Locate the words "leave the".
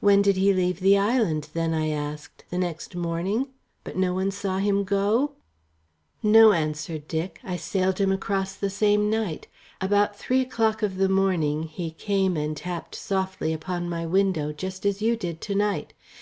0.52-0.98